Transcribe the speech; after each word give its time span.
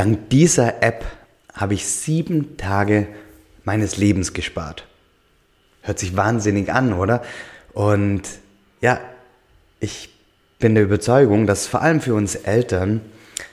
dank 0.00 0.30
dieser 0.30 0.82
App 0.82 1.04
habe 1.52 1.74
ich 1.74 1.86
sieben 1.86 2.56
Tage 2.56 3.06
meines 3.64 3.98
Lebens 3.98 4.32
gespart. 4.32 4.86
Hört 5.82 5.98
sich 5.98 6.16
wahnsinnig 6.16 6.72
an, 6.72 6.94
oder? 6.94 7.22
Und 7.74 8.22
ja, 8.80 8.98
ich 9.78 10.08
bin 10.58 10.74
der 10.74 10.84
Überzeugung, 10.84 11.46
dass 11.46 11.66
vor 11.66 11.82
allem 11.82 12.00
für 12.00 12.14
uns 12.14 12.34
Eltern 12.34 13.02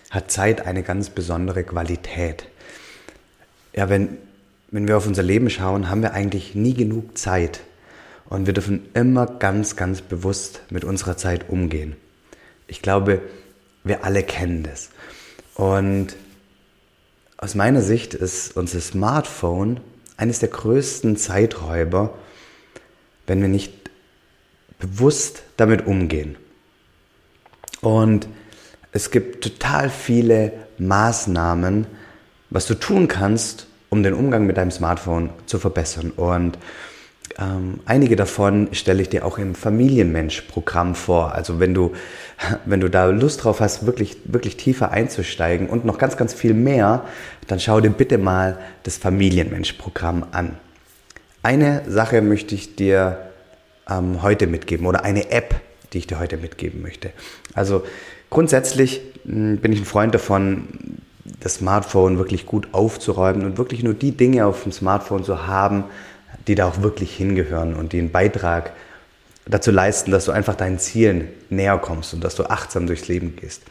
hat 0.10 0.32
Zeit 0.32 0.66
eine 0.66 0.84
ganz 0.84 1.10
besondere 1.10 1.66
Qualität. 1.66 2.48
Ja, 3.74 3.90
wenn, 3.90 4.18
wenn 4.72 4.88
wir 4.88 4.96
auf 4.96 5.06
unser 5.06 5.24
Leben 5.24 5.50
schauen, 5.50 5.90
haben 5.90 6.02
wir 6.02 6.14
eigentlich 6.14 6.56
nie 6.56 6.74
genug 6.74 7.18
Zeit. 7.18 7.60
Und 8.30 8.46
wir 8.46 8.54
dürfen 8.54 8.88
immer 8.94 9.26
ganz, 9.26 9.76
ganz 9.76 10.02
bewusst 10.02 10.62
mit 10.70 10.86
unserer 10.86 11.18
Zeit 11.18 11.50
umgehen. 11.50 11.98
Ich 12.68 12.82
glaube, 12.82 13.22
wir 13.84 14.06
alle 14.06 14.24
kennen 14.24 14.64
das. 14.64 14.92
Und 15.56 16.16
aus 17.38 17.56
meiner 17.56 17.82
Sicht 17.82 18.14
ist 18.14 18.58
unser 18.58 18.82
Smartphone 18.82 19.80
eines 20.18 20.40
der 20.40 20.50
größten 20.50 21.18
Zeiträuber, 21.18 22.16
wenn 23.28 23.42
wir 23.42 23.48
nicht 23.48 23.92
bewusst 24.80 25.44
damit 25.56 25.86
umgehen. 25.86 26.36
Und 27.82 28.28
es 28.92 29.12
gibt 29.12 29.44
total 29.44 29.90
viele 29.90 30.52
Maßnahmen, 30.80 31.86
was 32.50 32.66
du 32.66 32.74
tun 32.74 33.08
kannst, 33.08 33.68
um 33.90 34.02
den 34.02 34.14
Umgang 34.14 34.46
mit 34.46 34.58
deinem 34.58 34.72
Smartphone 34.72 35.30
zu 35.46 35.60
verbessern. 35.60 36.12
Und 36.12 36.58
ähm, 37.40 37.82
einige 37.86 38.16
davon 38.16 38.70
stelle 38.72 39.02
ich 39.02 39.10
dir 39.10 39.24
auch 39.24 39.38
im 39.38 39.54
Familienmensch-Programm 39.54 40.96
vor. 40.96 41.36
Also 41.36 41.60
wenn 41.60 41.74
du, 41.74 41.94
wenn 42.66 42.80
du 42.80 42.90
da 42.90 43.06
Lust 43.08 43.44
drauf 43.44 43.60
hast, 43.60 43.86
wirklich, 43.86 44.18
wirklich 44.26 44.58
tiefer 44.58 44.92
einzusteigen 44.92 45.70
und 45.70 45.86
noch 45.86 46.00
ganz, 46.00 46.18
ganz 46.18 46.34
viel 46.34 46.54
mehr, 46.54 47.04
dann 47.48 47.60
schau 47.60 47.80
dir 47.80 47.92
bitte 47.92 48.18
mal 48.18 48.58
das 48.84 48.98
Familienmensch-Programm 48.98 50.26
an. 50.32 50.58
Eine 51.44 51.84
Sache 51.88 52.22
möchte 52.22 52.56
ich 52.56 52.76
dir 52.76 53.20
ähm, 53.88 54.24
heute 54.24 54.48
mitgeben 54.48 54.88
oder 54.88 55.04
eine 55.04 55.32
App, 55.32 55.62
die 55.94 56.00
ich 56.00 56.08
dir 56.08 56.20
heute 56.20 56.38
mitgeben 56.38 56.82
möchte. 56.82 57.12
Also 57.54 57.84
grundsätzlich 58.32 59.02
mh, 59.26 59.34
hm, 59.34 59.58
bin 59.58 59.72
ich 59.74 59.80
ein 59.80 59.86
Freund 59.86 60.16
davon, 60.16 60.68
das 61.40 61.56
Smartphone 61.56 62.18
wirklich 62.18 62.46
gut 62.46 62.70
aufzuräumen 62.72 63.46
und 63.46 63.58
wirklich 63.58 63.84
nur 63.84 63.94
die 63.94 64.12
Dinge 64.12 64.46
auf 64.46 64.64
dem 64.64 64.72
Smartphone 64.72 65.24
zu 65.24 65.46
haben, 65.46 65.84
die 66.48 66.56
da 66.56 66.68
auch 66.68 66.82
wirklich 66.82 67.16
hingehören 67.16 67.76
und 67.76 67.94
die 67.94 68.00
einen 68.00 68.12
Beitrag 68.12 68.72
dazu 69.46 69.72
leisten, 69.72 70.12
dass 70.12 70.26
du 70.26 70.32
einfach 70.32 70.56
deinen 70.56 70.80
Zielen 70.80 71.30
näher 71.50 71.78
kommst 71.78 72.14
und 72.14 72.24
dass 72.24 72.36
du 72.36 72.44
achtsam 72.44 72.88
durchs 72.88 73.08
Leben 73.08 73.36
gehst. 73.36 73.64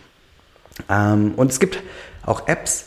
Ähm, 0.89 1.35
und 1.37 1.51
es 1.51 1.61
gibt 1.61 1.83
auch 2.25 2.49
Apps, 2.49 2.87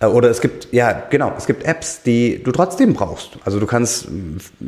äh, 0.00 0.06
oder 0.06 0.30
es 0.30 0.40
gibt, 0.40 0.72
ja, 0.72 0.92
genau, 1.10 1.32
es 1.36 1.46
gibt 1.46 1.64
Apps, 1.64 2.02
die 2.02 2.42
du 2.42 2.52
trotzdem 2.52 2.94
brauchst. 2.94 3.38
Also 3.44 3.60
du 3.60 3.66
kannst 3.66 4.08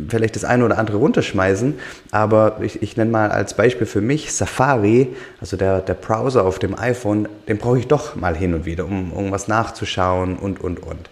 vielleicht 0.09 0.37
das 0.37 0.45
eine 0.45 0.65
oder 0.65 0.79
andere 0.79 0.99
runterschmeißen, 0.99 1.79
aber 2.11 2.59
ich, 2.61 2.83
ich 2.83 2.97
nenne 2.97 3.11
mal 3.11 3.31
als 3.31 3.55
Beispiel 3.55 3.87
für 3.87 4.01
mich 4.01 4.33
Safari, 4.33 5.15
also 5.41 5.57
der, 5.57 5.81
der 5.81 5.95
Browser 5.95 6.45
auf 6.45 6.59
dem 6.59 6.79
iPhone, 6.79 7.29
den 7.49 7.59
brauche 7.59 7.79
ich 7.79 7.89
doch 7.89 8.15
mal 8.17 8.37
hin 8.37 8.55
und 8.55 8.65
wieder, 8.65 8.85
um 8.85 9.13
irgendwas 9.13 9.49
nachzuschauen 9.49 10.37
und, 10.37 10.61
und, 10.61 10.81
und. 10.81 11.11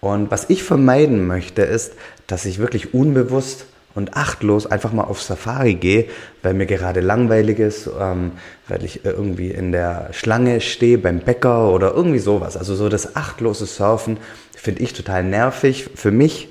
Und 0.00 0.30
was 0.30 0.48
ich 0.48 0.62
vermeiden 0.62 1.26
möchte, 1.26 1.62
ist, 1.62 1.92
dass 2.26 2.44
ich 2.46 2.58
wirklich 2.58 2.94
unbewusst 2.94 3.66
und 3.94 4.16
achtlos 4.16 4.66
einfach 4.66 4.92
mal 4.92 5.04
auf 5.04 5.20
Safari 5.20 5.74
gehe, 5.74 6.06
weil 6.42 6.54
mir 6.54 6.66
gerade 6.66 7.00
langweilig 7.00 7.58
ist, 7.58 7.90
ähm, 7.98 8.32
weil 8.68 8.84
ich 8.84 9.04
irgendwie 9.04 9.50
in 9.50 9.72
der 9.72 10.10
Schlange 10.12 10.60
stehe 10.60 10.96
beim 10.98 11.20
Bäcker 11.20 11.70
oder 11.70 11.92
irgendwie 11.94 12.20
sowas. 12.20 12.56
Also 12.56 12.74
so 12.74 12.88
das 12.88 13.16
achtlose 13.16 13.66
Surfen 13.66 14.18
finde 14.56 14.82
ich 14.82 14.92
total 14.92 15.24
nervig 15.24 15.90
für 15.94 16.12
mich 16.12 16.48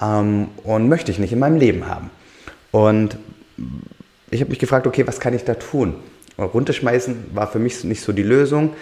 ähm, 0.00 0.48
und 0.64 0.88
möchte 0.88 1.10
ich 1.10 1.18
nicht 1.18 1.32
in 1.32 1.38
meinem 1.38 1.56
Leben 1.56 1.88
haben. 1.88 2.10
Und 2.70 3.16
ich 4.30 4.40
habe 4.40 4.50
mich 4.50 4.58
gefragt, 4.58 4.86
okay, 4.86 5.06
was 5.06 5.18
kann 5.18 5.34
ich 5.34 5.44
da 5.44 5.54
tun? 5.54 5.94
Runterschmeißen 6.38 7.30
war 7.34 7.50
für 7.50 7.58
mich 7.58 7.84
nicht 7.84 8.02
so 8.02 8.12
die 8.12 8.22
Lösung. 8.22 8.74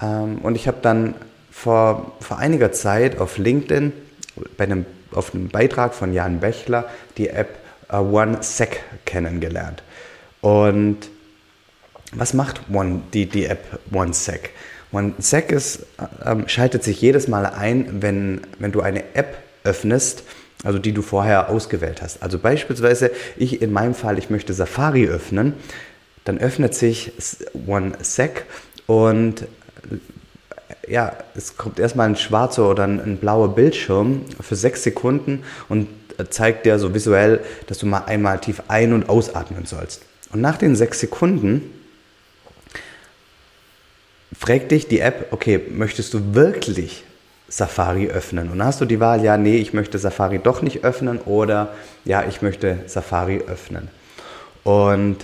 Ähm, 0.00 0.38
und 0.42 0.54
ich 0.56 0.66
habe 0.68 0.78
dann 0.82 1.14
vor, 1.54 2.12
vor 2.20 2.38
einiger 2.38 2.72
Zeit 2.72 3.18
auf 3.18 3.38
LinkedIn 3.38 3.92
bei 4.56 4.64
einem, 4.64 4.84
auf 5.12 5.34
einem 5.34 5.48
Beitrag 5.48 5.94
von 5.94 6.12
Jan 6.12 6.40
Bechler 6.40 6.90
die 7.16 7.30
App 7.30 7.56
uh, 7.92 7.98
OneSec 7.98 8.80
kennengelernt. 9.06 9.82
Und 10.40 10.98
was 12.12 12.34
macht 12.34 12.60
One, 12.70 13.02
die, 13.14 13.26
die 13.26 13.46
App 13.46 13.78
OneSec? 13.92 14.50
OneSec 14.92 15.52
ist, 15.52 15.86
ähm, 16.24 16.48
schaltet 16.48 16.82
sich 16.82 17.00
jedes 17.00 17.28
Mal 17.28 17.46
ein, 17.46 18.02
wenn, 18.02 18.42
wenn 18.58 18.72
du 18.72 18.80
eine 18.80 19.14
App 19.14 19.38
öffnest, 19.62 20.24
also 20.64 20.78
die 20.78 20.92
du 20.92 21.02
vorher 21.02 21.48
ausgewählt 21.48 22.02
hast. 22.02 22.22
Also 22.22 22.38
beispielsweise, 22.38 23.10
ich 23.36 23.62
in 23.62 23.72
meinem 23.72 23.94
Fall, 23.94 24.18
ich 24.18 24.28
möchte 24.28 24.52
Safari 24.52 25.06
öffnen, 25.06 25.54
dann 26.24 26.38
öffnet 26.38 26.74
sich 26.74 27.12
OneSec 27.66 28.44
und 28.86 29.46
ja, 30.88 31.12
es 31.34 31.56
kommt 31.56 31.78
erstmal 31.78 32.08
ein 32.08 32.16
schwarzer 32.16 32.70
oder 32.70 32.84
ein, 32.84 33.00
ein, 33.00 33.16
blauer 33.16 33.54
Bildschirm 33.54 34.22
für 34.40 34.56
sechs 34.56 34.82
Sekunden 34.82 35.44
und 35.68 35.88
zeigt 36.30 36.66
dir 36.66 36.78
so 36.78 36.94
visuell, 36.94 37.40
dass 37.66 37.78
du 37.78 37.86
mal 37.86 38.04
einmal 38.06 38.38
tief 38.38 38.62
ein- 38.68 38.92
und 38.92 39.08
ausatmen 39.08 39.66
sollst. 39.66 40.02
Und 40.32 40.40
nach 40.40 40.56
den 40.56 40.76
sechs 40.76 41.00
Sekunden 41.00 41.62
fragt 44.38 44.70
dich 44.70 44.88
die 44.88 45.00
App, 45.00 45.28
okay, 45.32 45.60
möchtest 45.70 46.14
du 46.14 46.34
wirklich 46.34 47.04
Safari 47.48 48.08
öffnen? 48.08 48.50
Und 48.50 48.58
dann 48.58 48.66
hast 48.66 48.80
du 48.80 48.84
die 48.84 49.00
Wahl, 49.00 49.24
ja, 49.24 49.36
nee, 49.36 49.56
ich 49.56 49.72
möchte 49.72 49.98
Safari 49.98 50.38
doch 50.38 50.62
nicht 50.62 50.84
öffnen 50.84 51.18
oder 51.18 51.74
ja, 52.04 52.24
ich 52.28 52.42
möchte 52.42 52.80
Safari 52.86 53.42
öffnen. 53.46 53.88
Und 54.64 55.18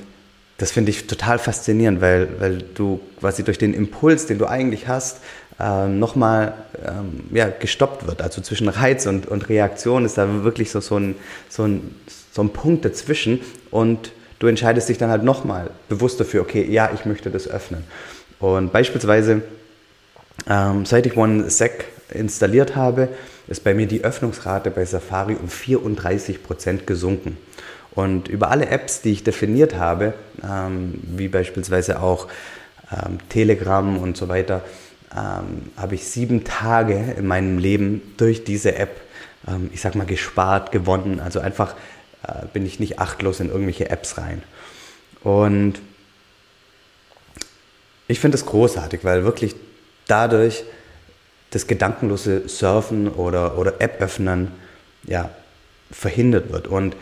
das 0.58 0.72
finde 0.72 0.90
ich 0.90 1.06
total 1.06 1.38
faszinierend, 1.38 2.02
weil, 2.02 2.28
weil 2.38 2.58
du 2.58 3.00
quasi 3.18 3.42
durch 3.42 3.56
den 3.56 3.72
Impuls, 3.72 4.26
den 4.26 4.38
du 4.38 4.46
eigentlich 4.46 4.88
hast, 4.88 5.20
ähm, 5.60 5.98
nochmal 5.98 6.54
ähm, 6.86 7.24
ja, 7.32 7.48
gestoppt 7.48 8.06
wird. 8.06 8.22
Also 8.22 8.40
zwischen 8.40 8.68
Reiz 8.68 9.06
und, 9.06 9.26
und 9.26 9.48
Reaktion 9.48 10.04
ist 10.04 10.16
da 10.16 10.42
wirklich 10.42 10.70
so, 10.70 10.80
so, 10.80 10.98
ein, 10.98 11.16
so, 11.48 11.64
ein, 11.64 11.94
so 12.32 12.42
ein 12.42 12.50
Punkt 12.50 12.84
dazwischen 12.84 13.40
und 13.70 14.12
du 14.38 14.46
entscheidest 14.46 14.88
dich 14.88 14.98
dann 14.98 15.10
halt 15.10 15.22
nochmal 15.22 15.70
bewusst 15.88 16.18
dafür, 16.18 16.42
okay, 16.42 16.66
ja, 16.68 16.90
ich 16.94 17.04
möchte 17.04 17.30
das 17.30 17.46
öffnen. 17.46 17.84
Und 18.38 18.72
beispielsweise, 18.72 19.42
ähm, 20.48 20.86
seit 20.86 21.06
ich 21.06 21.16
OneSec 21.16 21.84
installiert 22.14 22.74
habe, 22.74 23.08
ist 23.46 23.62
bei 23.62 23.74
mir 23.74 23.86
die 23.86 24.02
Öffnungsrate 24.02 24.70
bei 24.70 24.84
Safari 24.84 25.34
um 25.34 25.48
34 25.48 26.42
Prozent 26.42 26.86
gesunken. 26.86 27.36
Und 27.92 28.28
über 28.28 28.50
alle 28.50 28.66
Apps, 28.68 29.02
die 29.02 29.12
ich 29.12 29.24
definiert 29.24 29.76
habe, 29.76 30.14
ähm, 30.42 30.94
wie 31.16 31.28
beispielsweise 31.28 32.00
auch 32.00 32.28
ähm, 32.90 33.18
Telegram 33.28 33.98
und 33.98 34.16
so 34.16 34.28
weiter, 34.28 34.62
ähm, 35.16 35.70
habe 35.76 35.94
ich 35.94 36.06
sieben 36.06 36.44
Tage 36.44 37.14
in 37.16 37.26
meinem 37.26 37.58
Leben 37.58 38.14
durch 38.16 38.44
diese 38.44 38.76
App, 38.76 39.00
ähm, 39.48 39.70
ich 39.72 39.80
sag 39.80 39.94
mal, 39.94 40.06
gespart, 40.06 40.72
gewonnen. 40.72 41.20
Also 41.20 41.40
einfach 41.40 41.74
äh, 42.26 42.46
bin 42.52 42.64
ich 42.64 42.80
nicht 42.80 42.98
achtlos 42.98 43.40
in 43.40 43.48
irgendwelche 43.48 43.90
Apps 43.90 44.18
rein. 44.18 44.42
Und 45.22 45.80
ich 48.08 48.20
finde 48.20 48.36
es 48.36 48.46
großartig, 48.46 49.04
weil 49.04 49.24
wirklich 49.24 49.54
dadurch 50.06 50.64
das 51.50 51.66
gedankenlose 51.66 52.48
Surfen 52.48 53.08
oder, 53.08 53.58
oder 53.58 53.80
App 53.80 54.00
öffnen 54.00 54.52
ja, 55.04 55.30
verhindert 55.90 56.52
wird. 56.52 56.68
Und 56.68 56.96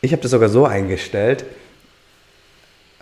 ich 0.00 0.12
habe 0.12 0.22
das 0.22 0.30
sogar 0.30 0.48
so 0.48 0.66
eingestellt, 0.66 1.44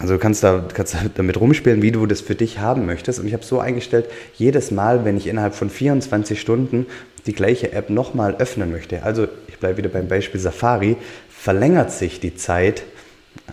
also 0.01 0.15
du 0.15 0.19
kannst, 0.19 0.43
da, 0.43 0.65
kannst 0.73 0.97
damit 1.15 1.39
rumspielen, 1.39 1.83
wie 1.83 1.93
du 1.93 2.07
das 2.07 2.23
für 2.23 2.35
dich 2.35 2.59
haben 2.59 2.87
möchtest. 2.87 3.21
Und 3.21 3.27
ich 3.27 3.35
habe 3.35 3.45
so 3.45 3.61
eingestellt, 3.61 4.07
jedes 4.35 4.71
Mal, 4.71 5.05
wenn 5.05 5.19
ich 5.19 5.27
innerhalb 5.27 5.55
von 5.55 5.69
24 5.69 6.41
Stunden 6.41 6.87
die 7.27 7.35
gleiche 7.35 7.73
App 7.73 7.91
nochmal 7.91 8.37
öffnen 8.37 8.73
möchte, 8.73 9.03
also 9.03 9.29
ich 9.47 9.59
bleibe 9.59 9.77
wieder 9.77 9.91
beim 9.91 10.09
Beispiel 10.09 10.41
Safari, 10.41 10.97
verlängert 11.29 11.93
sich 11.93 12.19
die 12.19 12.35
Zeit 12.35 12.83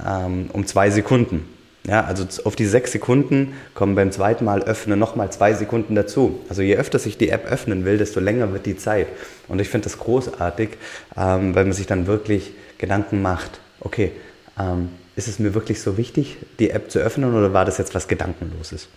ähm, 0.07 0.50
um 0.54 0.66
zwei 0.66 0.89
Sekunden. 0.89 1.44
Ja, 1.86 2.06
also 2.06 2.25
auf 2.45 2.56
die 2.56 2.66
sechs 2.66 2.94
Sekunden 2.94 3.54
kommen 3.74 3.95
beim 3.95 4.12
zweiten 4.13 4.45
Mal 4.45 4.63
öffnen 4.63 5.00
nochmal 5.00 5.30
zwei 5.33 5.54
Sekunden 5.54 5.95
dazu. 5.95 6.39
Also 6.48 6.62
je 6.62 6.77
öfter 6.77 6.98
sich 6.98 7.18
die 7.18 7.30
App 7.30 7.45
öffnen 7.45 7.83
will, 7.83 7.98
desto 7.98 8.22
länger 8.22 8.54
wird 8.54 8.66
die 8.66 8.77
Zeit. 8.77 9.07
Und 9.50 9.60
ich 9.60 9.68
finde 9.68 9.86
das 9.86 10.00
großartig, 10.00 10.69
ähm, 11.18 11.56
weil 11.56 11.66
man 11.66 11.74
sich 11.74 11.88
dann 11.88 12.07
wirklich 12.07 12.54
Gedanken 12.77 13.22
macht, 13.22 13.60
okay, 13.81 14.13
ähm, 14.59 14.89
ist 15.15 15.27
es 15.27 15.39
mir 15.39 15.54
wirklich 15.54 15.81
so 15.81 15.98
wichtig, 15.98 16.38
die 16.59 16.69
App 16.69 16.92
zu 16.92 17.00
öffnen 17.00 17.33
oder 17.33 17.54
war 17.54 17.65
das 17.65 17.77
jetzt 17.77 17.95
was 17.95 18.07
Gedankenloses? 18.07 18.88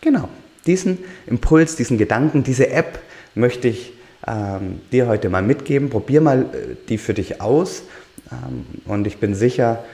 Genau, 0.00 0.28
diesen 0.66 0.98
Impuls, 1.26 1.76
diesen 1.76 1.98
Gedanken, 1.98 2.42
diese 2.42 2.70
App 2.70 3.00
möchte 3.34 3.68
ich 3.68 3.92
ähm, 4.26 4.80
dir 4.92 5.06
heute 5.06 5.28
mal 5.28 5.42
mitgeben. 5.42 5.90
Probier 5.90 6.20
mal 6.20 6.42
äh, 6.42 6.76
die 6.88 6.98
für 6.98 7.14
dich 7.14 7.40
aus 7.40 7.82
ähm, 8.30 8.66
und 8.86 9.06
ich 9.06 9.18
bin 9.18 9.34
sicher, 9.34 9.84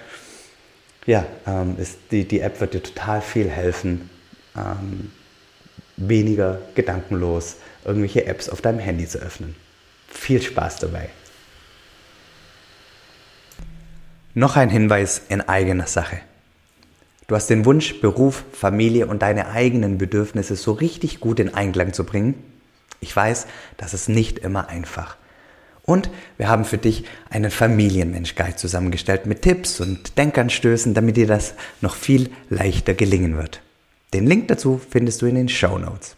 ja, 1.07 1.27
ähm, 1.47 1.77
ist, 1.79 1.99
die, 2.11 2.27
die 2.27 2.41
App 2.41 2.61
wird 2.61 2.75
dir 2.75 2.83
total 2.83 3.21
viel 3.21 3.49
helfen, 3.49 4.11
ähm, 4.57 5.11
weniger 5.97 6.61
gedankenlos 6.75 7.57
irgendwelche 7.85 8.27
Apps 8.27 8.49
auf 8.49 8.61
deinem 8.61 8.79
Handy 8.79 9.07
zu 9.07 9.19
öffnen. 9.19 9.55
Viel 10.09 10.43
Spaß 10.43 10.81
dabei. 10.81 11.11
Noch 14.35 14.57
ein 14.57 14.71
Hinweis 14.71 15.23
in 15.29 15.41
eigener 15.41 15.89
Sache. 15.89 16.21
Du 17.27 17.35
hast 17.35 17.51
den 17.51 17.65
Wunsch, 17.65 18.01
Beruf, 18.01 18.45
Familie 18.53 19.09
und 19.09 19.23
deine 19.23 19.49
eigenen 19.49 19.99
Bedürfnisse 19.99 20.55
so 20.55 20.73
richtig 20.73 21.19
gut 21.19 21.41
in 21.41 21.53
Einklang 21.53 21.93
zu 21.93 22.05
bringen. 22.05 22.35
Ich 23.01 23.15
weiß, 23.15 23.49
das 23.77 23.93
ist 23.93 24.09
nicht 24.09 24.39
immer 24.39 24.69
einfach. 24.69 25.17
Und 25.83 26.11
wir 26.37 26.49
haben 26.49 26.65
für 26.65 26.79
dich 26.79 27.05
einen 27.29 27.51
Familienmensch-Guide 27.51 28.55
zusammengestellt 28.55 29.27
mit 29.27 29.43
Tipps 29.43 29.81
und 29.81 30.17
Denkanstößen, 30.17 30.95
damit 30.95 31.17
dir 31.17 31.27
das 31.27 31.55
noch 31.81 31.97
viel 31.97 32.31
leichter 32.49 32.95
gelingen 32.95 33.37
wird. 33.37 33.61
Den 34.15 34.27
Link 34.27 34.47
dazu 34.47 34.81
findest 34.91 35.23
du 35.23 35.27
in 35.27 35.35
den 35.35 35.49
Show 35.49 35.79
Notes. 35.79 36.15